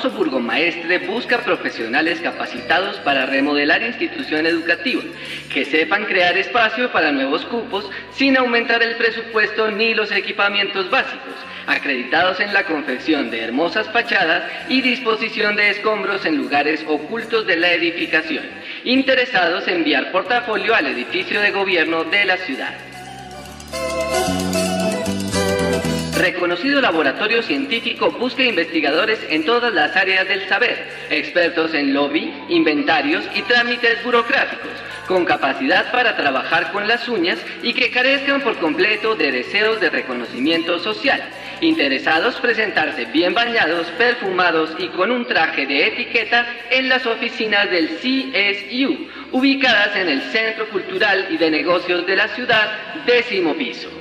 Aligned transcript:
famoso 0.00 0.16
burgomaestre 0.16 0.98
busca 0.98 1.38
profesionales 1.38 2.20
capacitados 2.20 2.96
para 3.00 3.26
remodelar 3.26 3.82
institución 3.82 4.46
educativa, 4.46 5.02
que 5.52 5.66
sepan 5.66 6.06
crear 6.06 6.38
espacio 6.38 6.90
para 6.90 7.12
nuevos 7.12 7.44
cupos 7.44 7.88
sin 8.14 8.36
aumentar 8.38 8.82
el 8.82 8.96
presupuesto 8.96 9.70
ni 9.70 9.94
los 9.94 10.10
equipamientos 10.10 10.88
básicos, 10.90 11.34
acreditados 11.66 12.40
en 12.40 12.54
la 12.54 12.64
confección 12.64 13.30
de 13.30 13.42
hermosas 13.42 13.88
fachadas 13.90 14.44
y 14.70 14.80
disposición 14.80 15.56
de 15.56 15.70
escombros 15.70 16.24
en 16.24 16.38
lugares 16.38 16.82
ocultos 16.88 17.46
de 17.46 17.56
la 17.56 17.72
edificación, 17.72 18.44
interesados 18.84 19.68
en 19.68 19.80
enviar 19.80 20.12
portafolio 20.12 20.74
al 20.74 20.86
edificio 20.86 21.42
de 21.42 21.50
gobierno 21.50 22.04
de 22.04 22.24
la 22.24 22.36
ciudad. 22.38 22.74
Reconocido 26.20 26.82
laboratorio 26.82 27.42
científico 27.42 28.10
busca 28.10 28.42
investigadores 28.42 29.18
en 29.30 29.46
todas 29.46 29.72
las 29.72 29.96
áreas 29.96 30.28
del 30.28 30.46
saber, 30.50 30.86
expertos 31.08 31.72
en 31.72 31.94
lobby, 31.94 32.30
inventarios 32.50 33.24
y 33.34 33.40
trámites 33.40 34.04
burocráticos, 34.04 34.68
con 35.08 35.24
capacidad 35.24 35.90
para 35.90 36.18
trabajar 36.18 36.72
con 36.72 36.86
las 36.86 37.08
uñas 37.08 37.38
y 37.62 37.72
que 37.72 37.90
carezcan 37.90 38.42
por 38.42 38.58
completo 38.58 39.14
de 39.14 39.32
deseos 39.32 39.80
de 39.80 39.88
reconocimiento 39.88 40.78
social. 40.80 41.22
Interesados 41.62 42.36
presentarse 42.36 43.06
bien 43.06 43.32
bañados, 43.32 43.86
perfumados 43.96 44.76
y 44.78 44.88
con 44.88 45.10
un 45.10 45.26
traje 45.26 45.64
de 45.64 45.86
etiqueta 45.86 46.46
en 46.70 46.90
las 46.90 47.06
oficinas 47.06 47.70
del 47.70 47.96
CSU, 47.96 49.08
ubicadas 49.32 49.96
en 49.96 50.10
el 50.10 50.20
Centro 50.24 50.68
Cultural 50.68 51.28
y 51.30 51.38
de 51.38 51.50
Negocios 51.50 52.06
de 52.06 52.16
la 52.16 52.28
ciudad, 52.28 52.72
décimo 53.06 53.54
piso. 53.54 53.99